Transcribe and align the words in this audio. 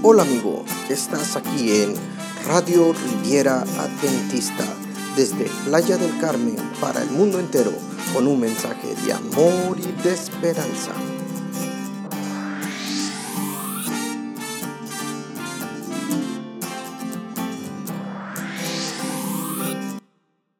Hola 0.00 0.22
amigo, 0.22 0.64
estás 0.88 1.34
aquí 1.34 1.82
en 1.82 1.92
Radio 2.46 2.92
Riviera 2.92 3.62
Adventista 3.62 4.64
desde 5.16 5.50
Playa 5.64 5.96
del 5.96 6.16
Carmen 6.20 6.56
para 6.80 7.02
el 7.02 7.10
mundo 7.10 7.40
entero 7.40 7.72
con 8.14 8.28
un 8.28 8.38
mensaje 8.38 8.94
de 9.04 9.12
amor 9.12 9.76
y 9.76 10.02
de 10.04 10.14
esperanza. 10.14 10.92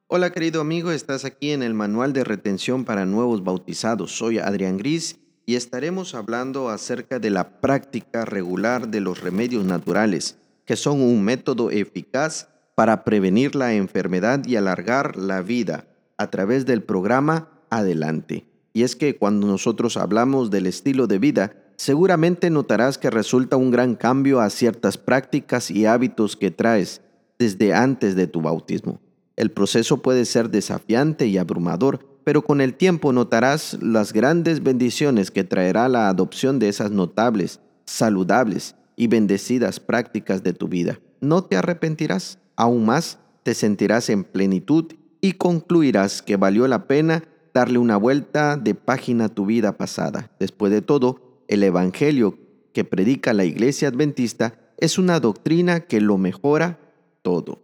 Hola 0.09 0.32
querido 0.32 0.61
amigo, 0.61 0.91
estás 0.91 1.25
aquí 1.25 1.52
en 1.52 1.62
el 1.62 1.75
Manual 1.75 2.12
de 2.12 2.25
Retención 2.25 2.84
para 2.84 3.07
Nuevos 3.07 3.45
Bautizados. 3.45 4.11
Soy 4.11 4.41
Adrián 4.41 4.79
Gris 4.79 5.16
y 5.48 5.56
estaremos 5.56 6.14
hablando 6.14 6.68
acerca 6.68 7.18
de 7.18 7.30
la 7.30 7.62
práctica 7.62 8.26
regular 8.26 8.89
de 8.89 9.00
los 9.00 9.22
remedios 9.22 9.64
naturales, 9.64 10.36
que 10.66 10.76
son 10.76 11.00
un 11.00 11.25
método 11.25 11.70
eficaz 11.70 12.48
para 12.75 13.02
prevenir 13.02 13.54
la 13.54 13.72
enfermedad 13.72 14.44
y 14.44 14.56
alargar 14.56 15.16
la 15.16 15.40
vida 15.40 15.86
a 16.18 16.29
través 16.29 16.66
del 16.66 16.82
programa 16.82 17.48
Adelante. 17.70 18.46
Y 18.75 18.82
es 18.82 18.94
que 18.94 19.16
cuando 19.16 19.46
nosotros 19.46 19.96
hablamos 19.96 20.50
del 20.50 20.66
estilo 20.66 21.06
de 21.06 21.18
vida, 21.18 21.56
seguramente 21.76 22.50
notarás 22.50 22.98
que 22.98 23.08
resulta 23.08 23.56
un 23.56 23.70
gran 23.70 23.94
cambio 23.94 24.40
a 24.40 24.50
ciertas 24.50 24.98
prácticas 24.98 25.70
y 25.70 25.86
hábitos 25.86 26.36
que 26.36 26.50
traes 26.50 27.00
desde 27.39 27.72
antes 27.72 28.17
de 28.17 28.26
tu 28.26 28.42
bautismo. 28.42 29.00
El 29.34 29.50
proceso 29.50 30.03
puede 30.03 30.26
ser 30.26 30.50
desafiante 30.50 31.26
y 31.26 31.39
abrumador, 31.39 32.08
pero 32.28 32.42
con 32.42 32.61
el 32.61 32.75
tiempo 32.75 33.11
notarás 33.14 33.78
las 33.81 34.12
grandes 34.12 34.62
bendiciones 34.62 35.31
que 35.31 35.45
traerá 35.45 35.89
la 35.89 36.11
adopción 36.11 36.59
de 36.59 36.69
esas 36.69 36.91
notables, 36.91 37.59
saludables 37.87 38.75
y 38.97 39.06
bendecidas 39.06 39.81
prácticas 39.81 40.43
de 40.43 40.53
tu 40.53 40.69
vida. 40.69 41.01
No 41.23 41.45
te 41.45 41.57
arrepentirás, 41.57 42.39
aún 42.55 42.85
más 42.85 43.19
te 43.45 43.55
sentirás 43.55 44.11
en 44.11 44.25
plenitud 44.25 44.93
y 45.23 45.33
concluirás 45.33 46.20
que 46.20 46.37
valió 46.37 46.69
la 46.69 46.87
pena 46.87 47.25
darle 47.55 47.79
una 47.79 47.97
vuelta 47.97 48.59
de 48.59 48.75
página 48.75 49.25
a 49.25 49.29
tu 49.31 49.47
vida 49.47 49.79
pasada. 49.79 50.31
Después 50.39 50.70
de 50.70 50.83
todo, 50.83 51.42
el 51.48 51.63
Evangelio 51.63 52.39
que 52.75 52.85
predica 52.85 53.33
la 53.33 53.47
Iglesia 53.47 53.89
Adventista 53.89 54.59
es 54.77 54.98
una 54.98 55.19
doctrina 55.19 55.81
que 55.81 56.03
lo 56.03 56.19
mejora 56.19 56.79
todo. 57.23 57.63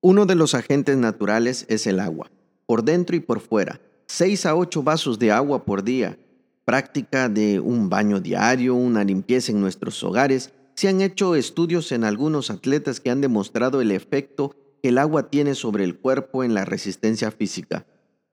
Uno 0.00 0.24
de 0.24 0.34
los 0.34 0.54
agentes 0.54 0.96
naturales 0.96 1.66
es 1.68 1.86
el 1.86 2.00
agua, 2.00 2.30
por 2.64 2.84
dentro 2.84 3.14
y 3.14 3.20
por 3.20 3.40
fuera. 3.40 3.82
6 4.08 4.46
a 4.46 4.56
8 4.56 4.82
vasos 4.82 5.18
de 5.18 5.30
agua 5.30 5.64
por 5.64 5.84
día, 5.84 6.18
práctica 6.64 7.28
de 7.28 7.60
un 7.60 7.90
baño 7.90 8.20
diario, 8.20 8.74
una 8.74 9.04
limpieza 9.04 9.52
en 9.52 9.60
nuestros 9.60 10.02
hogares. 10.02 10.52
Se 10.74 10.88
han 10.88 11.02
hecho 11.02 11.34
estudios 11.34 11.92
en 11.92 12.04
algunos 12.04 12.50
atletas 12.50 13.00
que 13.00 13.10
han 13.10 13.20
demostrado 13.20 13.80
el 13.80 13.92
efecto 13.92 14.56
que 14.82 14.88
el 14.88 14.98
agua 14.98 15.28
tiene 15.28 15.54
sobre 15.54 15.84
el 15.84 15.98
cuerpo 15.98 16.42
en 16.42 16.54
la 16.54 16.64
resistencia 16.64 17.30
física. 17.30 17.86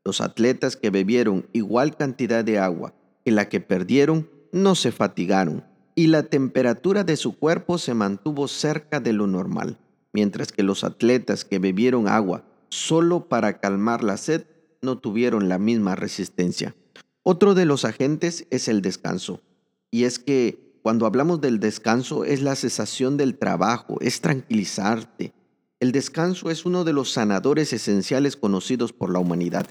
Los 0.05 0.21
atletas 0.21 0.77
que 0.77 0.91
bebieron 0.91 1.45
igual 1.51 1.97
cantidad 1.97 2.43
de 2.43 2.57
agua 2.57 2.93
que 3.25 3.31
la 3.31 3.49
que 3.49 3.59
perdieron 3.59 4.29
no 4.51 4.75
se 4.75 4.91
fatigaron 4.91 5.65
y 5.93 6.07
la 6.07 6.23
temperatura 6.23 7.03
de 7.03 7.17
su 7.17 7.37
cuerpo 7.37 7.77
se 7.77 7.93
mantuvo 7.93 8.47
cerca 8.47 8.99
de 8.99 9.13
lo 9.13 9.27
normal 9.27 9.77
mientras 10.13 10.53
que 10.53 10.63
los 10.63 10.85
atletas 10.85 11.43
que 11.43 11.59
bebieron 11.59 12.07
agua 12.07 12.45
solo 12.69 13.27
para 13.27 13.59
calmar 13.59 14.01
la 14.01 14.15
sed 14.15 14.45
no 14.81 14.97
tuvieron 14.97 15.49
la 15.49 15.57
misma 15.57 15.95
resistencia. 15.95 16.75
Otro 17.23 17.53
de 17.53 17.65
los 17.65 17.85
agentes 17.85 18.47
es 18.51 18.67
el 18.67 18.81
descanso. 18.81 19.41
Y 19.91 20.03
es 20.03 20.19
que 20.19 20.65
cuando 20.83 21.07
hablamos 21.07 21.41
del 21.41 21.59
descanso 21.59 22.25
es 22.25 22.41
la 22.43 22.55
cesación 22.55 23.17
del 23.17 23.37
trabajo, 23.37 23.97
es 24.01 24.21
tranquilizarte. 24.21 25.33
El 25.79 25.91
descanso 25.91 26.51
es 26.51 26.65
uno 26.65 26.83
de 26.83 26.93
los 26.93 27.11
sanadores 27.11 27.73
esenciales 27.73 28.37
conocidos 28.37 28.93
por 28.93 29.11
la 29.11 29.19
humanidad. 29.19 29.65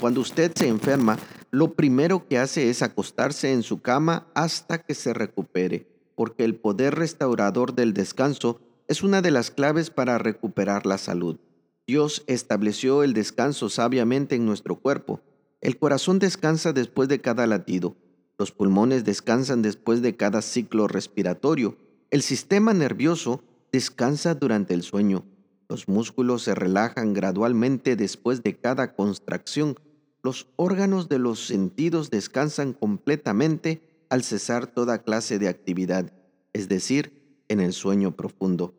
Cuando 0.00 0.20
usted 0.20 0.52
se 0.54 0.68
enferma, 0.68 1.18
lo 1.50 1.74
primero 1.74 2.26
que 2.26 2.38
hace 2.38 2.70
es 2.70 2.82
acostarse 2.82 3.52
en 3.52 3.62
su 3.62 3.82
cama 3.82 4.26
hasta 4.34 4.78
que 4.78 4.94
se 4.94 5.12
recupere, 5.12 5.86
porque 6.14 6.44
el 6.44 6.54
poder 6.54 6.94
restaurador 6.94 7.74
del 7.74 7.92
descanso 7.92 8.60
es 8.88 9.02
una 9.02 9.22
de 9.22 9.30
las 9.30 9.50
claves 9.50 9.90
para 9.90 10.18
recuperar 10.18 10.86
la 10.86 10.98
salud. 10.98 11.38
Dios 11.86 12.24
estableció 12.26 13.02
el 13.02 13.12
descanso 13.12 13.68
sabiamente 13.68 14.36
en 14.36 14.46
nuestro 14.46 14.76
cuerpo. 14.76 15.20
El 15.60 15.78
corazón 15.78 16.18
descansa 16.18 16.72
después 16.72 17.08
de 17.08 17.20
cada 17.20 17.46
latido. 17.46 17.96
Los 18.38 18.52
pulmones 18.52 19.04
descansan 19.04 19.60
después 19.60 20.00
de 20.00 20.16
cada 20.16 20.40
ciclo 20.40 20.88
respiratorio. 20.88 21.76
El 22.10 22.22
sistema 22.22 22.72
nervioso 22.72 23.42
descansa 23.70 24.34
durante 24.34 24.72
el 24.72 24.82
sueño. 24.82 25.24
Los 25.68 25.88
músculos 25.88 26.42
se 26.42 26.54
relajan 26.54 27.12
gradualmente 27.12 27.96
después 27.96 28.42
de 28.42 28.56
cada 28.56 28.94
contracción. 28.94 29.76
Los 30.22 30.46
órganos 30.56 31.08
de 31.10 31.18
los 31.18 31.46
sentidos 31.46 32.10
descansan 32.10 32.72
completamente 32.72 33.82
al 34.08 34.22
cesar 34.22 34.66
toda 34.66 35.02
clase 35.02 35.38
de 35.38 35.48
actividad, 35.48 36.12
es 36.54 36.68
decir, 36.68 37.44
en 37.48 37.60
el 37.60 37.72
sueño 37.72 38.16
profundo. 38.16 38.74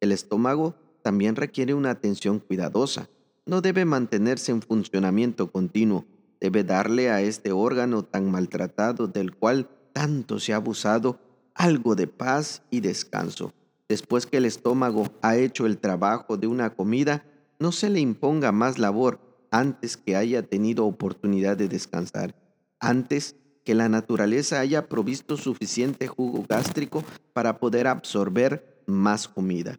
El 0.00 0.12
estómago 0.12 0.76
también 1.04 1.36
requiere 1.36 1.74
una 1.74 1.90
atención 1.90 2.38
cuidadosa. 2.38 3.10
No 3.44 3.60
debe 3.60 3.84
mantenerse 3.84 4.52
en 4.52 4.62
funcionamiento 4.62 5.52
continuo. 5.52 6.06
Debe 6.40 6.64
darle 6.64 7.10
a 7.10 7.20
este 7.20 7.52
órgano 7.52 8.04
tan 8.04 8.30
maltratado 8.30 9.06
del 9.06 9.36
cual 9.36 9.68
tanto 9.92 10.40
se 10.40 10.54
ha 10.54 10.56
abusado 10.56 11.20
algo 11.54 11.94
de 11.94 12.06
paz 12.06 12.62
y 12.70 12.80
descanso. 12.80 13.52
Después 13.86 14.24
que 14.24 14.38
el 14.38 14.46
estómago 14.46 15.10
ha 15.20 15.36
hecho 15.36 15.66
el 15.66 15.76
trabajo 15.76 16.38
de 16.38 16.46
una 16.46 16.70
comida, 16.70 17.26
no 17.58 17.70
se 17.70 17.90
le 17.90 18.00
imponga 18.00 18.50
más 18.50 18.78
labor 18.78 19.20
antes 19.50 19.98
que 19.98 20.16
haya 20.16 20.42
tenido 20.42 20.86
oportunidad 20.86 21.58
de 21.58 21.68
descansar. 21.68 22.34
Antes 22.80 23.36
que 23.62 23.74
la 23.74 23.90
naturaleza 23.90 24.58
haya 24.58 24.88
provisto 24.88 25.36
suficiente 25.36 26.08
jugo 26.08 26.46
gástrico 26.48 27.04
para 27.34 27.58
poder 27.58 27.88
absorber 27.88 28.82
más 28.86 29.28
comida. 29.28 29.78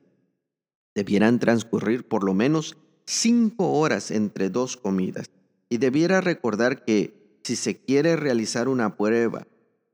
Debieran 0.96 1.40
transcurrir 1.40 2.08
por 2.08 2.24
lo 2.24 2.34
menos 2.34 2.78
cinco 3.06 3.74
horas 3.74 4.12
entre 4.12 4.50
dos 4.50 4.78
comidas 4.78 5.30
y 5.70 5.78
debiera 5.78 6.22
recordar 6.22 6.84
que 6.84 7.40
si 7.44 7.56
se 7.56 7.78
quiere 7.78 8.16
realizar 8.16 8.68
una 8.68 8.96
prueba, 8.96 9.46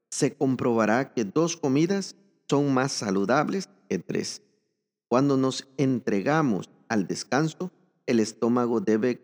se 0.10 0.34
comprobará 0.34 1.14
que 1.14 1.26
dos 1.26 1.58
comidas 1.58 2.16
son 2.48 2.74
más 2.74 2.92
saludables 2.92 3.68
que 3.90 4.00
tres. 4.00 4.42
Cuando 5.10 5.38
nos 5.38 5.68
entregamos 5.78 6.70
al 6.88 7.08
descanso, 7.08 7.72
el 8.06 8.20
estómago 8.20 8.80
debe, 8.80 9.22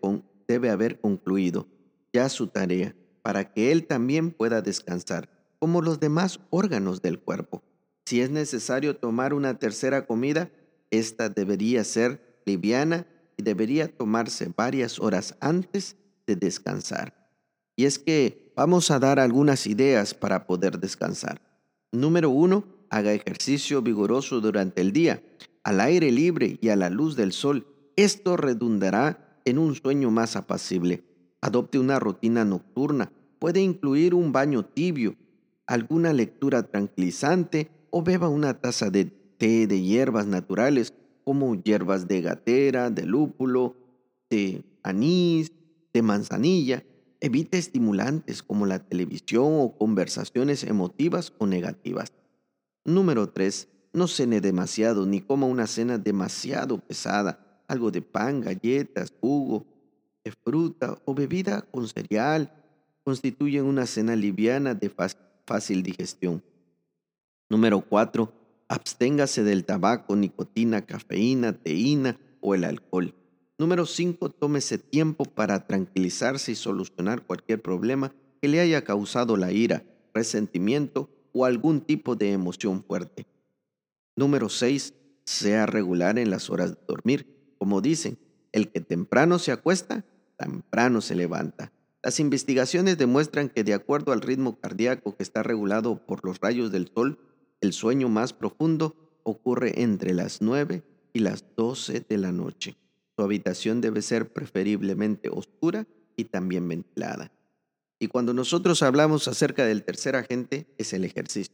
debe 0.48 0.70
haber 0.70 1.00
concluido 1.00 1.68
ya 2.12 2.28
su 2.30 2.48
tarea 2.48 2.96
para 3.22 3.52
que 3.54 3.72
él 3.72 3.86
también 3.86 4.32
pueda 4.32 4.62
descansar, 4.62 5.30
como 5.60 5.82
los 5.82 6.00
demás 6.00 6.40
órganos 6.50 7.02
del 7.02 7.20
cuerpo. 7.20 7.62
Si 8.06 8.22
es 8.22 8.30
necesario 8.30 8.96
tomar 8.96 9.34
una 9.34 9.60
tercera 9.60 10.06
comida, 10.06 10.50
esta 10.92 11.30
debería 11.30 11.84
ser 11.84 12.42
liviana 12.46 13.08
y 13.38 13.44
debería 13.44 13.88
tomarse 13.88 14.52
varias 14.56 15.00
horas 15.00 15.36
antes 15.40 15.96
de 16.26 16.36
descansar. 16.36 17.32
Y 17.76 17.86
es 17.86 18.00
que 18.00 18.52
vamos 18.56 18.90
a 18.90 19.00
dar 19.00 19.20
algunas 19.20 19.68
ideas 19.68 20.14
para 20.14 20.48
poder 20.48 20.80
descansar. 20.80 21.42
Número 21.92 22.30
uno, 22.30 22.66
haga 22.90 23.14
ejercicio 23.14 23.82
vigoroso 23.82 24.42
durante 24.42 24.82
el 24.82 24.92
día, 24.92 25.22
al 25.64 25.82
aire 25.82 26.12
libre 26.12 26.58
y 26.62 26.70
a 26.70 26.76
la 26.76 26.90
luz 26.90 27.16
del 27.16 27.32
sol. 27.32 27.68
Esto 27.96 28.38
redundará 28.38 29.40
en 29.46 29.58
un 29.60 29.76
sueño 29.76 30.10
más 30.10 30.36
apacible. 30.36 31.04
Adopte 31.42 31.78
una 31.78 32.00
rutina 32.00 32.44
nocturna 32.46 33.12
Puede 33.40 33.62
incluir 33.62 34.16
un 34.16 34.32
baño 34.32 34.66
tibio, 34.66 35.16
alguna 35.68 36.12
lectura 36.14 36.64
tranquilizante 36.64 37.70
o 37.92 38.02
beba 38.02 38.30
una 38.30 38.60
taza 38.60 38.90
de 38.90 39.12
té 39.38 39.68
de 39.68 39.82
hierbas 39.82 40.28
naturales 40.28 40.94
como 41.24 41.56
hierbas 41.56 42.08
de 42.08 42.22
gatera, 42.22 42.90
de 42.90 43.06
lúpulo, 43.06 43.76
de 44.30 44.64
anís, 44.84 45.52
de 45.94 46.02
manzanilla. 46.02 46.84
Evite 47.20 47.58
estimulantes 47.58 48.44
como 48.44 48.66
la 48.66 48.80
televisión 48.80 49.54
o 49.60 49.76
conversaciones 49.78 50.64
emotivas 50.64 51.34
o 51.38 51.48
negativas. 51.48 52.14
Número 52.86 53.30
3. 53.30 53.68
No 53.94 54.08
cene 54.08 54.42
demasiado 54.42 55.06
ni 55.06 55.22
coma 55.22 55.48
una 55.48 55.66
cena 55.66 55.98
demasiado 55.98 56.78
pesada, 56.78 57.64
algo 57.68 57.90
de 57.90 58.02
pan, 58.02 58.42
galletas, 58.42 59.12
jugo, 59.20 59.66
de 60.24 60.32
fruta 60.32 60.98
o 61.06 61.14
bebida 61.14 61.62
con 61.62 61.88
cereal, 61.88 62.54
constituyen 63.04 63.66
una 63.66 63.86
cena 63.86 64.16
liviana 64.16 64.74
de 64.76 64.92
fácil 65.46 65.82
digestión. 65.82 66.44
Número 67.50 67.82
4. 67.82 68.37
Absténgase 68.70 69.44
del 69.44 69.64
tabaco, 69.64 70.16
nicotina, 70.16 70.86
cafeína, 70.86 71.54
teína 71.54 72.20
o 72.42 72.54
el 72.54 72.66
alcohol. 72.66 73.16
Número 73.58 73.86
5. 73.86 74.30
Tómese 74.30 74.78
tiempo 74.78 75.24
para 75.24 75.66
tranquilizarse 75.66 76.52
y 76.52 76.56
solucionar 76.56 77.26
cualquier 77.26 77.62
problema 77.62 78.14
que 78.42 78.50
le 78.50 78.60
haya 78.60 78.84
causado 78.84 79.38
la 79.38 79.52
ira, 79.52 79.84
resentimiento 80.14 81.10
o 81.32 81.46
algún 81.46 81.82
tipo 81.82 82.16
de 82.16 82.34
emoción 82.34 82.84
fuerte. 82.84 83.26
Número 84.16 84.50
6. 84.50 84.94
Sea 85.24 85.66
regular 85.66 86.20
en 86.20 86.30
las 86.30 86.50
horas 86.50 86.72
de 86.72 86.82
dormir. 86.88 87.54
Como 87.58 87.82
dicen, 87.82 88.18
el 88.52 88.70
que 88.70 88.82
temprano 88.82 89.40
se 89.40 89.52
acuesta, 89.52 90.04
temprano 90.38 91.02
se 91.02 91.16
levanta. 91.16 91.72
Las 92.04 92.20
investigaciones 92.20 92.98
demuestran 92.98 93.50
que 93.50 93.64
de 93.64 93.74
acuerdo 93.74 94.12
al 94.12 94.22
ritmo 94.22 94.60
cardíaco 94.60 95.16
que 95.16 95.24
está 95.24 95.42
regulado 95.42 96.06
por 96.06 96.24
los 96.24 96.40
rayos 96.40 96.72
del 96.72 96.92
sol, 96.94 97.18
el 97.68 97.74
sueño 97.74 98.08
más 98.08 98.32
profundo 98.32 98.96
ocurre 99.24 99.82
entre 99.82 100.14
las 100.14 100.42
9 100.42 100.84
y 101.12 101.20
las 101.20 101.44
12 101.58 102.06
de 102.08 102.18
la 102.18 102.32
noche. 102.32 102.78
Su 103.16 103.24
habitación 103.24 103.82
debe 103.82 104.02
ser 104.02 104.32
preferiblemente 104.32 105.30
oscura 105.30 105.86
y 106.16 106.24
también 106.26 106.68
ventilada. 106.68 107.32
Y 108.00 108.08
cuando 108.08 108.34
nosotros 108.34 108.84
hablamos 108.84 109.28
acerca 109.28 109.66
del 109.66 109.84
tercer 109.84 110.16
agente, 110.16 110.66
es 110.78 110.94
el 110.94 111.04
ejercicio. 111.04 111.54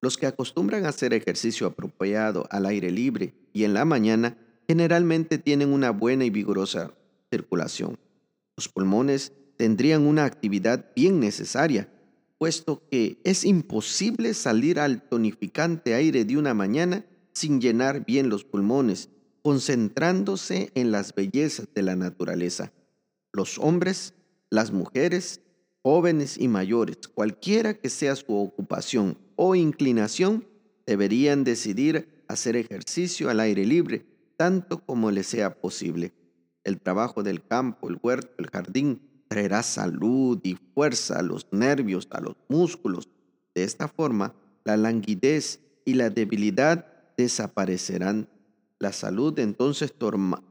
Los 0.00 0.16
que 0.16 0.26
acostumbran 0.26 0.86
a 0.86 0.88
hacer 0.88 1.12
ejercicio 1.14 1.68
apropiado 1.68 2.46
al 2.50 2.66
aire 2.66 2.90
libre 2.90 3.34
y 3.52 3.62
en 3.62 3.74
la 3.74 3.84
mañana 3.84 4.38
generalmente 4.66 5.38
tienen 5.38 5.72
una 5.72 5.90
buena 5.90 6.24
y 6.24 6.30
vigorosa 6.30 6.94
circulación. 7.30 7.96
Los 8.56 8.68
pulmones 8.68 9.32
tendrían 9.56 10.04
una 10.06 10.24
actividad 10.24 10.90
bien 10.96 11.20
necesaria, 11.20 11.88
puesto 12.38 12.86
que 12.88 13.20
es 13.24 13.44
imposible 13.44 14.32
salir 14.32 14.78
al 14.78 15.02
tonificante 15.02 15.94
aire 15.94 16.24
de 16.24 16.36
una 16.36 16.54
mañana 16.54 17.04
sin 17.32 17.60
llenar 17.60 18.04
bien 18.04 18.28
los 18.28 18.44
pulmones, 18.44 19.10
concentrándose 19.42 20.70
en 20.74 20.90
las 20.90 21.14
bellezas 21.14 21.68
de 21.74 21.82
la 21.82 21.96
naturaleza. 21.96 22.72
Los 23.32 23.58
hombres, 23.58 24.14
las 24.50 24.72
mujeres, 24.72 25.40
jóvenes 25.82 26.38
y 26.38 26.48
mayores, 26.48 26.96
cualquiera 27.08 27.74
que 27.74 27.90
sea 27.90 28.16
su 28.16 28.34
ocupación 28.34 29.18
o 29.36 29.54
inclinación, 29.54 30.46
deberían 30.86 31.44
decidir 31.44 32.24
hacer 32.28 32.56
ejercicio 32.56 33.30
al 33.30 33.40
aire 33.40 33.64
libre, 33.64 34.06
tanto 34.36 34.84
como 34.84 35.10
les 35.10 35.26
sea 35.26 35.60
posible. 35.60 36.12
El 36.64 36.80
trabajo 36.80 37.22
del 37.22 37.44
campo, 37.44 37.88
el 37.88 37.98
huerto, 38.02 38.34
el 38.38 38.48
jardín, 38.50 39.07
traerá 39.28 39.62
salud 39.62 40.40
y 40.42 40.56
fuerza 40.74 41.18
a 41.18 41.22
los 41.22 41.46
nervios, 41.52 42.08
a 42.10 42.20
los 42.20 42.36
músculos. 42.48 43.08
De 43.54 43.64
esta 43.64 43.88
forma, 43.88 44.34
la 44.64 44.76
languidez 44.76 45.60
y 45.84 45.94
la 45.94 46.10
debilidad 46.10 46.86
desaparecerán. 47.16 48.28
La 48.78 48.92
salud 48.92 49.38
entonces 49.38 49.92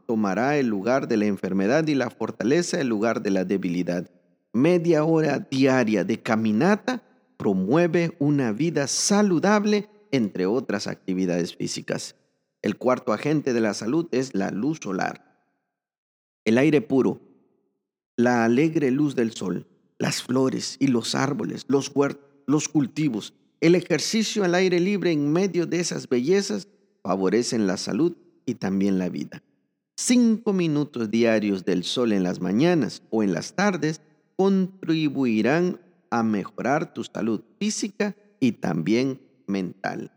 tomará 0.05 0.57
el 0.57 0.67
lugar 0.67 1.07
de 1.07 1.17
la 1.17 1.25
enfermedad 1.25 1.87
y 1.87 1.95
la 1.95 2.09
fortaleza 2.09 2.79
el 2.79 2.87
lugar 2.87 3.21
de 3.21 3.31
la 3.31 3.45
debilidad. 3.45 4.09
Media 4.53 5.03
hora 5.03 5.39
diaria 5.39 6.03
de 6.03 6.21
caminata 6.21 7.03
promueve 7.37 8.15
una 8.19 8.51
vida 8.51 8.87
saludable, 8.87 9.89
entre 10.11 10.45
otras 10.45 10.87
actividades 10.87 11.55
físicas. 11.55 12.15
El 12.61 12.77
cuarto 12.77 13.13
agente 13.13 13.53
de 13.53 13.61
la 13.61 13.73
salud 13.73 14.07
es 14.11 14.33
la 14.33 14.51
luz 14.51 14.79
solar. 14.81 15.23
El 16.43 16.57
aire 16.57 16.81
puro, 16.81 17.21
la 18.17 18.43
alegre 18.43 18.91
luz 18.91 19.15
del 19.15 19.31
sol, 19.31 19.67
las 19.99 20.23
flores 20.23 20.75
y 20.79 20.87
los 20.87 21.15
árboles, 21.15 21.65
los 21.69 21.93
los 22.47 22.67
cultivos, 22.67 23.33
el 23.61 23.75
ejercicio 23.75 24.43
al 24.43 24.55
aire 24.55 24.79
libre 24.79 25.11
en 25.11 25.31
medio 25.31 25.65
de 25.65 25.79
esas 25.79 26.09
bellezas 26.09 26.67
favorecen 27.03 27.67
la 27.67 27.77
salud 27.77 28.15
y 28.45 28.55
también 28.55 28.97
la 28.97 29.09
vida. 29.09 29.43
Cinco 29.95 30.53
minutos 30.53 31.09
diarios 31.09 31.63
del 31.65 31.83
sol 31.83 32.11
en 32.11 32.23
las 32.23 32.39
mañanas 32.39 33.01
o 33.09 33.23
en 33.23 33.33
las 33.33 33.53
tardes 33.53 34.01
contribuirán 34.35 35.79
a 36.09 36.23
mejorar 36.23 36.93
tu 36.93 37.03
salud 37.03 37.41
física 37.59 38.15
y 38.39 38.53
también 38.53 39.19
mental. 39.47 40.11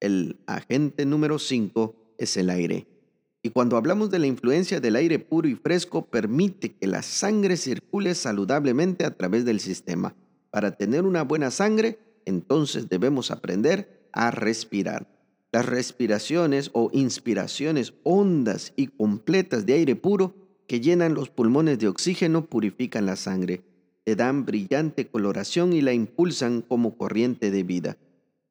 El 0.00 0.38
agente 0.46 1.06
número 1.06 1.38
cinco 1.38 2.14
es 2.18 2.36
el 2.36 2.50
aire. 2.50 2.86
Y 3.46 3.50
cuando 3.50 3.76
hablamos 3.76 4.10
de 4.10 4.18
la 4.18 4.26
influencia 4.26 4.80
del 4.80 4.96
aire 4.96 5.20
puro 5.20 5.46
y 5.46 5.54
fresco, 5.54 6.04
permite 6.04 6.74
que 6.74 6.88
la 6.88 7.02
sangre 7.02 7.56
circule 7.56 8.16
saludablemente 8.16 9.04
a 9.04 9.12
través 9.12 9.44
del 9.44 9.60
sistema. 9.60 10.16
Para 10.50 10.72
tener 10.72 11.04
una 11.04 11.22
buena 11.22 11.52
sangre, 11.52 12.00
entonces 12.24 12.88
debemos 12.88 13.30
aprender 13.30 14.08
a 14.10 14.32
respirar. 14.32 15.06
Las 15.52 15.64
respiraciones 15.64 16.70
o 16.72 16.90
inspiraciones 16.92 17.94
hondas 18.02 18.72
y 18.74 18.88
completas 18.88 19.64
de 19.64 19.74
aire 19.74 19.94
puro 19.94 20.34
que 20.66 20.80
llenan 20.80 21.14
los 21.14 21.30
pulmones 21.30 21.78
de 21.78 21.86
oxígeno 21.86 22.46
purifican 22.46 23.06
la 23.06 23.14
sangre, 23.14 23.62
le 24.04 24.16
dan 24.16 24.44
brillante 24.44 25.06
coloración 25.06 25.72
y 25.72 25.82
la 25.82 25.92
impulsan 25.92 26.62
como 26.62 26.98
corriente 26.98 27.52
de 27.52 27.62
vida. 27.62 27.96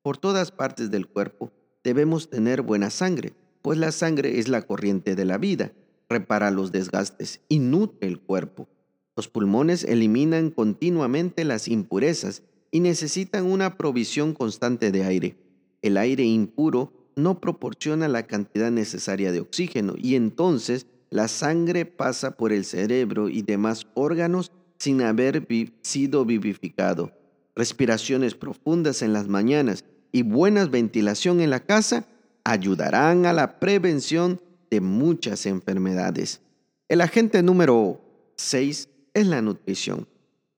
Por 0.02 0.18
todas 0.18 0.52
partes 0.52 0.90
del 0.90 1.06
cuerpo 1.06 1.52
debemos 1.84 2.30
tener 2.30 2.62
buena 2.62 2.90
sangre, 2.90 3.34
pues 3.66 3.80
la 3.80 3.92
sangre 3.92 4.38
es 4.38 4.48
la 4.48 4.62
corriente 4.62 5.16
de 5.16 5.26
la 5.26 5.40
vida, 5.40 5.74
repara 6.08 6.52
los 6.52 6.72
desgastes 6.72 7.42
y 7.50 7.58
nutre 7.58 8.08
el 8.08 8.20
cuerpo. 8.20 8.68
Los 9.16 9.28
pulmones 9.28 9.84
eliminan 9.84 10.52
continuamente 10.52 11.46
las 11.46 11.68
impurezas 11.68 12.44
y 12.70 12.80
necesitan 12.80 13.44
una 13.44 13.76
provisión 13.76 14.36
constante 14.36 14.92
de 14.92 15.04
aire. 15.04 15.38
El 15.82 15.98
aire 15.98 16.24
impuro 16.24 16.94
no 17.16 17.42
proporciona 17.42 18.08
la 18.08 18.28
cantidad 18.28 18.70
necesaria 18.70 19.32
de 19.32 19.40
oxígeno 19.40 19.96
y 19.98 20.14
entonces 20.14 20.86
la 21.10 21.28
sangre 21.28 21.88
pasa 21.88 22.38
por 22.38 22.54
el 22.54 22.66
cerebro 22.66 23.30
y 23.30 23.42
demás 23.42 23.88
órganos 23.96 24.52
sin 24.78 25.02
haber 25.02 25.48
sido 25.82 26.24
vivificado. 26.24 27.14
Respiraciones 27.56 28.36
profundas 28.36 29.02
en 29.02 29.12
las 29.12 29.28
mañanas 29.28 29.86
y 30.12 30.22
buena 30.22 30.66
ventilación 30.68 31.42
en 31.42 31.50
la 31.50 31.62
casa 31.62 32.08
ayudarán 32.46 33.26
a 33.26 33.34
la 33.34 33.60
prevención 33.60 34.40
de 34.70 34.80
muchas 34.80 35.46
enfermedades. 35.46 36.42
El 36.88 37.02
agente 37.02 37.44
número 37.44 38.00
6 38.38 38.88
es 39.14 39.28
la 39.28 39.42
nutrición. 39.42 40.08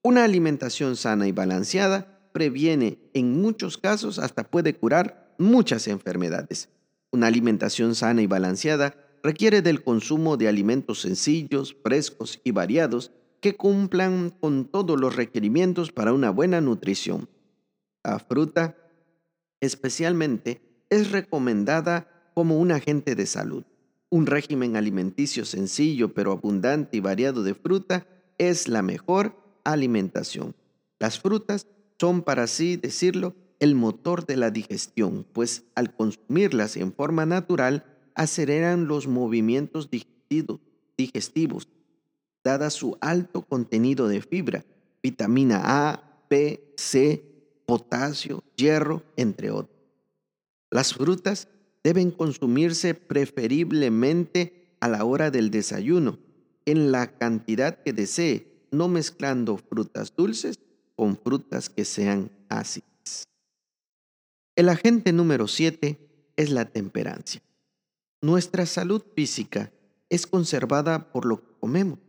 Una 0.03 0.25
alimentación 0.25 0.95
sana 0.95 1.27
y 1.27 1.31
balanceada 1.31 2.29
previene 2.33 2.99
en 3.13 3.41
muchos 3.41 3.77
casos 3.77 4.19
hasta 4.19 4.43
puede 4.43 4.75
curar 4.75 5.33
muchas 5.39 5.87
enfermedades. 5.87 6.69
Una 7.11 7.27
alimentación 7.27 7.95
sana 7.95 8.21
y 8.21 8.27
balanceada 8.27 8.95
requiere 9.23 9.61
del 9.61 9.83
consumo 9.83 10.37
de 10.37 10.47
alimentos 10.47 11.01
sencillos, 11.01 11.75
frescos 11.83 12.41
y 12.43 12.51
variados 12.51 13.11
que 13.39 13.55
cumplan 13.55 14.29
con 14.29 14.65
todos 14.65 14.99
los 14.99 15.15
requerimientos 15.15 15.91
para 15.91 16.13
una 16.13 16.31
buena 16.31 16.59
nutrición. 16.59 17.29
La 18.03 18.19
fruta, 18.19 18.75
especialmente, 19.61 20.66
es 20.89 21.11
recomendada 21.11 22.07
como 22.33 22.59
un 22.59 22.71
agente 22.71 23.15
de 23.15 23.25
salud. 23.25 23.63
Un 24.09 24.25
régimen 24.25 24.75
alimenticio 24.75 25.43
sencillo 25.43 26.13
pero 26.13 26.31
abundante 26.31 26.97
y 26.97 26.99
variado 26.99 27.43
de 27.43 27.53
fruta 27.53 28.05
es 28.37 28.67
la 28.67 28.81
mejor 28.81 29.35
alimentación. 29.63 30.55
Las 30.99 31.19
frutas 31.19 31.67
son, 31.99 32.21
para 32.21 32.43
así 32.43 32.77
decirlo, 32.77 33.35
el 33.59 33.75
motor 33.75 34.25
de 34.25 34.37
la 34.37 34.51
digestión, 34.51 35.25
pues 35.33 35.63
al 35.75 35.95
consumirlas 35.95 36.77
en 36.77 36.93
forma 36.93 37.25
natural 37.25 37.85
aceleran 38.15 38.87
los 38.87 39.07
movimientos 39.07 39.89
digestivos, 39.89 41.67
dada 42.43 42.69
su 42.69 42.97
alto 43.01 43.41
contenido 43.43 44.07
de 44.07 44.21
fibra, 44.21 44.65
vitamina 45.01 45.61
A, 45.63 46.23
P, 46.27 46.73
C, 46.77 47.23
potasio, 47.65 48.43
hierro, 48.55 49.03
entre 49.15 49.51
otros. 49.51 49.76
Las 50.69 50.93
frutas 50.93 51.47
deben 51.83 52.11
consumirse 52.11 52.93
preferiblemente 52.93 54.75
a 54.79 54.87
la 54.87 55.05
hora 55.05 55.31
del 55.31 55.51
desayuno, 55.51 56.19
en 56.65 56.91
la 56.91 57.17
cantidad 57.17 57.81
que 57.81 57.93
desee, 57.93 58.67
no 58.71 58.89
mezclando 58.89 59.57
frutas 59.57 60.13
dulces 60.15 60.59
con 60.95 61.17
frutas 61.17 61.69
que 61.69 61.85
sean 61.85 62.29
ácidas. 62.49 63.23
El 64.55 64.69
agente 64.69 65.13
número 65.13 65.47
7 65.47 66.33
es 66.35 66.49
la 66.49 66.65
temperancia. 66.65 67.41
Nuestra 68.21 68.65
salud 68.65 69.03
física 69.15 69.71
es 70.09 70.27
conservada 70.27 71.11
por 71.11 71.25
lo 71.25 71.41
que 71.41 71.53
comemos. 71.59 71.99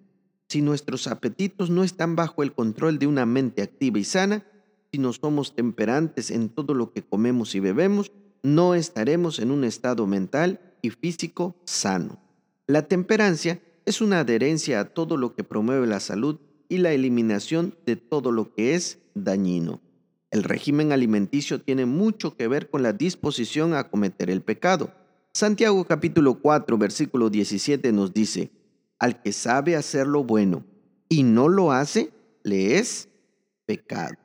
Si 0.48 0.62
nuestros 0.62 1.06
apetitos 1.06 1.68
no 1.68 1.84
están 1.84 2.16
bajo 2.16 2.42
el 2.42 2.54
control 2.54 2.98
de 2.98 3.06
una 3.06 3.26
mente 3.26 3.62
activa 3.62 3.98
y 3.98 4.04
sana, 4.04 4.46
si 4.90 4.98
no 4.98 5.12
somos 5.12 5.54
temperantes 5.54 6.30
en 6.30 6.48
todo 6.48 6.72
lo 6.72 6.92
que 6.92 7.02
comemos 7.02 7.54
y 7.54 7.60
bebemos, 7.60 8.10
no 8.42 8.74
estaremos 8.74 9.38
en 9.38 9.50
un 9.50 9.64
estado 9.64 10.06
mental 10.06 10.60
y 10.82 10.90
físico 10.90 11.56
sano. 11.64 12.18
La 12.66 12.82
temperancia 12.82 13.60
es 13.84 14.00
una 14.00 14.20
adherencia 14.20 14.80
a 14.80 14.84
todo 14.84 15.16
lo 15.16 15.34
que 15.34 15.44
promueve 15.44 15.86
la 15.86 16.00
salud 16.00 16.38
y 16.68 16.78
la 16.78 16.92
eliminación 16.92 17.74
de 17.86 17.96
todo 17.96 18.32
lo 18.32 18.52
que 18.52 18.74
es 18.74 18.98
dañino. 19.14 19.80
El 20.30 20.44
régimen 20.44 20.92
alimenticio 20.92 21.60
tiene 21.60 21.86
mucho 21.86 22.36
que 22.36 22.48
ver 22.48 22.68
con 22.68 22.82
la 22.82 22.92
disposición 22.92 23.74
a 23.74 23.88
cometer 23.88 24.28
el 24.28 24.42
pecado. 24.42 24.92
Santiago 25.32 25.84
capítulo 25.84 26.34
4 26.40 26.76
versículo 26.76 27.30
17 27.30 27.92
nos 27.92 28.12
dice, 28.12 28.50
al 28.98 29.22
que 29.22 29.32
sabe 29.32 29.76
hacer 29.76 30.06
lo 30.06 30.24
bueno 30.24 30.64
y 31.08 31.22
no 31.22 31.48
lo 31.48 31.72
hace, 31.72 32.12
le 32.42 32.78
es 32.78 33.08
pecado. 33.64 34.16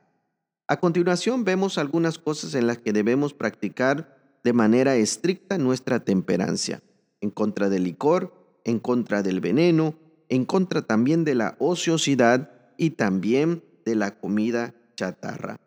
A 0.66 0.78
continuación 0.80 1.44
vemos 1.44 1.76
algunas 1.76 2.18
cosas 2.18 2.54
en 2.54 2.66
las 2.66 2.78
que 2.78 2.92
debemos 2.92 3.34
practicar 3.34 4.38
de 4.44 4.52
manera 4.54 4.96
estricta 4.96 5.58
nuestra 5.58 6.00
temperancia, 6.00 6.82
en 7.20 7.30
contra 7.30 7.68
del 7.68 7.84
licor, 7.84 8.32
en 8.64 8.78
contra 8.78 9.22
del 9.22 9.40
veneno, 9.40 9.94
en 10.28 10.46
contra 10.46 10.82
también 10.82 11.24
de 11.24 11.34
la 11.34 11.56
ociosidad 11.58 12.50
y 12.78 12.90
también 12.90 13.62
de 13.84 13.94
la 13.94 14.18
comida 14.18 14.74
chatarra. 14.96 15.60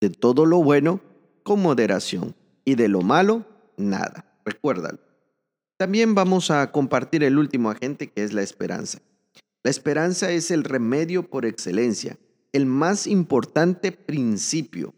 De 0.00 0.10
todo 0.10 0.44
lo 0.44 0.62
bueno, 0.62 1.00
con 1.44 1.62
moderación, 1.62 2.34
y 2.64 2.74
de 2.74 2.88
lo 2.88 3.02
malo, 3.02 3.44
nada. 3.76 4.24
Recuérdalo. 4.44 4.98
También 5.76 6.14
vamos 6.14 6.50
a 6.50 6.72
compartir 6.72 7.22
el 7.22 7.38
último 7.38 7.70
agente 7.70 8.08
que 8.08 8.24
es 8.24 8.32
la 8.32 8.42
esperanza. 8.42 8.98
La 9.62 9.70
esperanza 9.70 10.30
es 10.32 10.50
el 10.50 10.64
remedio 10.64 11.28
por 11.28 11.46
excelencia, 11.46 12.18
el 12.56 12.64
más 12.64 13.06
importante 13.06 13.92
principio. 13.92 14.94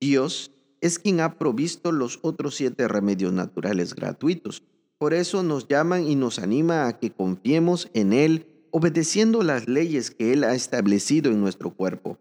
Dios 0.00 0.52
es 0.80 1.00
quien 1.00 1.18
ha 1.18 1.38
provisto 1.38 1.90
los 1.90 2.20
otros 2.22 2.54
siete 2.54 2.86
remedios 2.86 3.32
naturales 3.32 3.96
gratuitos. 3.96 4.62
Por 4.96 5.12
eso 5.12 5.42
nos 5.42 5.66
llaman 5.66 6.06
y 6.06 6.14
nos 6.14 6.38
anima 6.38 6.86
a 6.86 7.00
que 7.00 7.10
confiemos 7.10 7.90
en 7.94 8.12
Él, 8.12 8.46
obedeciendo 8.70 9.42
las 9.42 9.68
leyes 9.68 10.12
que 10.12 10.32
Él 10.32 10.44
ha 10.44 10.54
establecido 10.54 11.32
en 11.32 11.40
nuestro 11.40 11.70
cuerpo. 11.70 12.16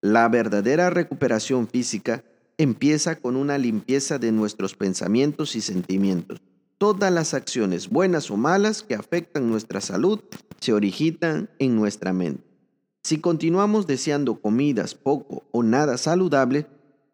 La 0.00 0.26
verdadera 0.30 0.88
recuperación 0.88 1.68
física 1.68 2.24
empieza 2.56 3.16
con 3.16 3.36
una 3.36 3.58
limpieza 3.58 4.18
de 4.18 4.32
nuestros 4.32 4.74
pensamientos 4.76 5.56
y 5.56 5.60
sentimientos. 5.60 6.40
Todas 6.78 7.12
las 7.12 7.34
acciones, 7.34 7.90
buenas 7.90 8.30
o 8.30 8.38
malas, 8.38 8.82
que 8.82 8.94
afectan 8.94 9.50
nuestra 9.50 9.82
salud, 9.82 10.20
se 10.58 10.72
originan 10.72 11.50
en 11.58 11.76
nuestra 11.76 12.14
mente. 12.14 12.45
Si 13.06 13.18
continuamos 13.18 13.86
deseando 13.86 14.40
comidas 14.40 14.96
poco 14.96 15.44
o 15.52 15.62
nada 15.62 15.96
saludable 15.96 16.66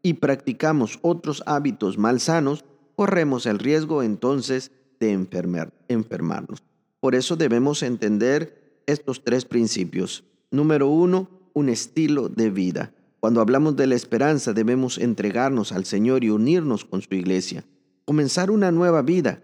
y 0.03 0.15
practicamos 0.15 0.99
otros 1.03 1.43
hábitos 1.45 1.99
malsanos, 1.99 2.65
corremos 2.97 3.45
el 3.45 3.59
riesgo 3.59 4.03
entonces 4.03 4.73
de 5.01 5.13
enfermar, 5.13 5.71
enfermarnos. 5.89 6.63
Por 6.99 7.15
eso 7.15 7.37
debemos 7.37 7.83
entender 7.83 8.81
estos 8.87 9.23
tres 9.23 9.45
principios. 9.45 10.25
Número 10.51 10.89
uno, 10.89 11.29
un 11.53 11.69
estilo 11.69 12.31
de 12.31 12.49
vida. 12.49 12.95
Cuando 13.21 13.43
hablamos 13.43 13.77
de 13.77 13.87
la 13.87 13.95
esperanza 13.95 14.55
debemos 14.55 14.97
entregarnos 14.97 15.73
al 15.73 15.85
Señor 15.85 16.25
y 16.25 16.31
unirnos 16.31 16.87
con 16.87 17.03
su 17.03 17.15
iglesia. 17.15 17.67
Comenzar 18.07 18.51
una 18.51 18.73
nueva 18.73 19.03
vida 19.03 19.43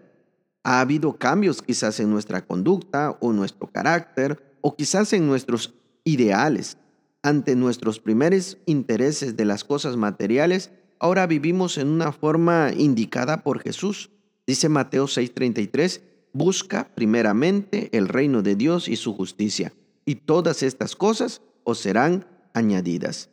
ha 0.63 0.81
habido 0.81 1.15
cambios 1.15 1.61
quizás 1.61 1.99
en 1.99 2.09
nuestra 2.09 2.43
conducta 2.43 3.15
o 3.19 3.33
nuestro 3.33 3.67
carácter 3.67 4.57
o 4.61 4.75
quizás 4.75 5.13
en 5.13 5.27
nuestros 5.27 5.75
ideales. 6.13 6.77
Ante 7.21 7.55
nuestros 7.55 7.99
primeros 7.99 8.57
intereses 8.65 9.35
de 9.35 9.45
las 9.45 9.63
cosas 9.63 9.97
materiales, 9.97 10.71
ahora 10.99 11.27
vivimos 11.27 11.77
en 11.77 11.89
una 11.89 12.11
forma 12.11 12.71
indicada 12.75 13.43
por 13.43 13.59
Jesús. 13.59 14.09
Dice 14.47 14.69
Mateo 14.69 15.07
6:33, 15.07 16.01
busca 16.33 16.89
primeramente 16.95 17.89
el 17.97 18.07
reino 18.07 18.41
de 18.41 18.55
Dios 18.55 18.87
y 18.87 18.95
su 18.95 19.13
justicia, 19.13 19.73
y 20.05 20.15
todas 20.15 20.63
estas 20.63 20.95
cosas 20.95 21.41
os 21.63 21.79
serán 21.79 22.25
añadidas. 22.53 23.29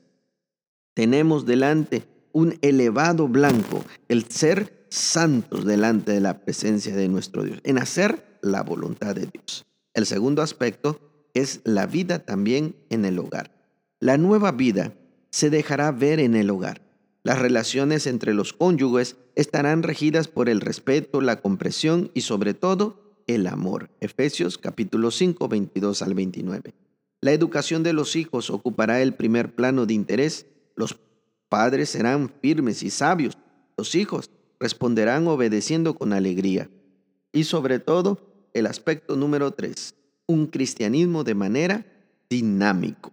Tenemos 0.95 1.47
delante 1.47 2.07
un 2.33 2.59
elevado 2.63 3.29
blanco, 3.29 3.85
el 4.09 4.25
ser 4.25 4.87
santos 4.91 5.65
delante 5.65 6.13
de 6.13 6.21
la 6.21 6.41
presencia 6.41 6.95
de 6.95 7.09
nuestro 7.09 7.45
Dios, 7.45 7.61
en 7.65 7.79
hacer 7.79 8.39
la 8.43 8.63
voluntad 8.63 9.15
de 9.15 9.27
Dios. 9.27 9.65
El 9.95 10.07
segundo 10.07 10.43
aspecto 10.43 11.01
es 11.39 11.61
la 11.65 11.87
vida 11.87 12.21
también 12.21 12.77
en 12.91 13.05
el 13.05 13.19
hogar. 13.19 13.51
La 14.01 14.19
nueva 14.19 14.53
vida 14.53 14.95
se 15.31 15.51
dejará 15.51 15.93
ver 15.93 16.21
en 16.21 16.35
el 16.35 16.51
hogar. 16.51 16.81
Las 17.23 17.39
relaciones 17.39 18.07
entre 18.07 18.35
los 18.35 18.53
cónyuges 18.53 19.17
estarán 19.35 19.83
regidas 19.83 20.29
por 20.29 20.49
el 20.49 20.61
respeto, 20.61 21.21
la 21.21 21.41
comprensión 21.41 22.11
y 22.15 22.21
sobre 22.21 22.55
todo 22.55 23.23
el 23.27 23.47
amor. 23.47 23.91
Efesios 24.01 24.59
capítulo 24.59 25.11
5, 25.11 25.49
22 25.49 26.03
al 26.03 26.15
29. 26.15 26.75
La 27.21 27.33
educación 27.33 27.83
de 27.83 27.93
los 27.93 28.15
hijos 28.15 28.51
ocupará 28.51 29.03
el 29.03 29.15
primer 29.15 29.55
plano 29.55 29.87
de 29.87 29.95
interés. 29.95 30.47
Los 30.77 30.97
padres 31.49 31.91
serán 31.91 32.33
firmes 32.41 32.83
y 32.83 32.91
sabios. 32.91 33.37
Los 33.77 33.95
hijos 33.95 34.31
responderán 34.61 35.27
obedeciendo 35.27 35.95
con 35.95 36.13
alegría. 36.13 36.71
Y 37.33 37.45
sobre 37.45 37.79
todo, 37.79 38.49
el 38.55 38.67
aspecto 38.67 39.17
número 39.17 39.51
tres, 39.51 39.95
un 40.27 40.47
cristianismo 40.47 41.25
de 41.25 41.35
manera 41.35 41.87
dinámico. 42.29 43.13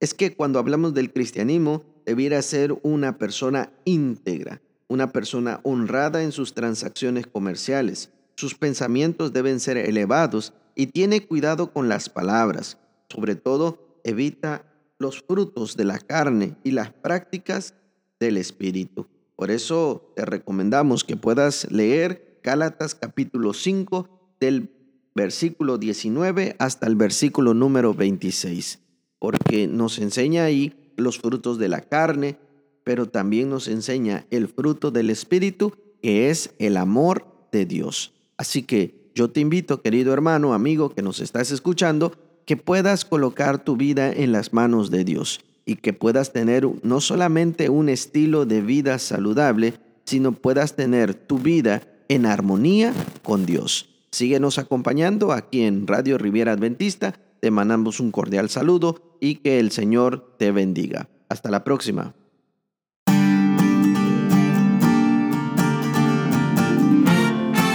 Es 0.00 0.14
que 0.14 0.34
cuando 0.34 0.58
hablamos 0.58 0.94
del 0.94 1.12
cristianismo, 1.12 1.84
debiera 2.04 2.42
ser 2.42 2.76
una 2.82 3.18
persona 3.18 3.72
íntegra, 3.84 4.60
una 4.88 5.10
persona 5.10 5.60
honrada 5.62 6.22
en 6.22 6.32
sus 6.32 6.54
transacciones 6.54 7.26
comerciales. 7.26 8.10
Sus 8.36 8.54
pensamientos 8.54 9.32
deben 9.32 9.60
ser 9.60 9.76
elevados 9.76 10.52
y 10.74 10.88
tiene 10.88 11.26
cuidado 11.26 11.72
con 11.72 11.88
las 11.88 12.08
palabras. 12.08 12.78
Sobre 13.08 13.36
todo, 13.36 14.00
evita 14.04 14.64
los 14.98 15.22
frutos 15.22 15.76
de 15.76 15.84
la 15.84 15.98
carne 15.98 16.56
y 16.64 16.72
las 16.72 16.90
prácticas 16.90 17.74
del 18.18 18.36
espíritu. 18.36 19.06
Por 19.36 19.50
eso 19.50 20.12
te 20.14 20.24
recomendamos 20.24 21.04
que 21.04 21.16
puedas 21.16 21.70
leer 21.70 22.38
Gálatas 22.42 22.94
capítulo 22.94 23.52
5 23.52 24.36
del 24.40 24.70
versículo 25.14 25.78
19 25.78 26.56
hasta 26.58 26.86
el 26.86 26.96
versículo 26.96 27.54
número 27.54 27.94
26, 27.94 28.80
porque 29.18 29.66
nos 29.66 29.98
enseña 29.98 30.44
ahí 30.44 30.74
los 30.96 31.18
frutos 31.18 31.58
de 31.58 31.68
la 31.68 31.80
carne, 31.80 32.38
pero 32.84 33.08
también 33.08 33.50
nos 33.50 33.68
enseña 33.68 34.26
el 34.30 34.48
fruto 34.48 34.90
del 34.90 35.10
Espíritu, 35.10 35.72
que 36.02 36.30
es 36.30 36.54
el 36.58 36.76
amor 36.76 37.26
de 37.52 37.66
Dios. 37.66 38.12
Así 38.36 38.62
que 38.62 39.10
yo 39.14 39.30
te 39.30 39.40
invito, 39.40 39.82
querido 39.82 40.12
hermano, 40.12 40.54
amigo 40.54 40.90
que 40.90 41.02
nos 41.02 41.20
estás 41.20 41.50
escuchando, 41.50 42.12
que 42.46 42.56
puedas 42.56 43.04
colocar 43.04 43.62
tu 43.62 43.76
vida 43.76 44.12
en 44.12 44.32
las 44.32 44.52
manos 44.52 44.90
de 44.90 45.04
Dios 45.04 45.40
y 45.64 45.76
que 45.76 45.92
puedas 45.92 46.32
tener 46.32 46.66
no 46.82 47.00
solamente 47.00 47.68
un 47.68 47.88
estilo 47.88 48.46
de 48.46 48.62
vida 48.62 48.98
saludable, 48.98 49.74
sino 50.04 50.32
puedas 50.32 50.74
tener 50.74 51.14
tu 51.14 51.38
vida 51.38 51.82
en 52.08 52.26
armonía 52.26 52.92
con 53.22 53.46
Dios. 53.46 53.91
Síguenos 54.12 54.58
acompañando 54.58 55.32
aquí 55.32 55.62
en 55.62 55.86
Radio 55.86 56.18
Riviera 56.18 56.52
Adventista. 56.52 57.14
Te 57.40 57.50
mandamos 57.50 57.98
un 57.98 58.12
cordial 58.12 58.48
saludo 58.48 59.16
y 59.20 59.36
que 59.36 59.58
el 59.58 59.72
Señor 59.72 60.36
te 60.38 60.52
bendiga. 60.52 61.08
Hasta 61.28 61.50
la 61.50 61.64
próxima. 61.64 62.14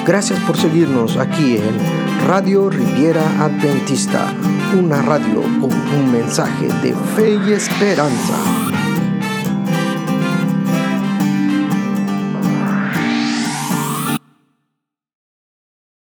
Gracias 0.06 0.40
por 0.46 0.56
seguirnos 0.56 1.18
aquí 1.18 1.58
en 1.58 2.28
Radio 2.28 2.70
Riviera 2.70 3.44
Adventista 3.44 4.34
una 4.74 5.02
radio 5.02 5.42
con 5.62 5.72
un 5.72 6.12
mensaje 6.12 6.68
de 6.84 6.94
fe 7.16 7.40
y 7.48 7.54
esperanza. 7.54 8.87